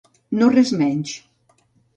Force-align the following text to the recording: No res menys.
No 0.39 0.47
res 0.55 0.73
menys. 0.79 1.15